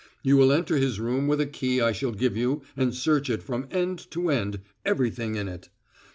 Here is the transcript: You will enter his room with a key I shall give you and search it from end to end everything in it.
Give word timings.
You 0.23 0.35
will 0.35 0.51
enter 0.51 0.77
his 0.77 0.99
room 0.99 1.27
with 1.27 1.39
a 1.39 1.45
key 1.45 1.79
I 1.79 1.91
shall 1.91 2.11
give 2.11 2.35
you 2.35 2.63
and 2.75 2.91
search 2.95 3.29
it 3.29 3.43
from 3.43 3.67
end 3.69 4.09
to 4.09 4.31
end 4.31 4.61
everything 4.83 5.35
in 5.35 5.47
it. 5.47 5.69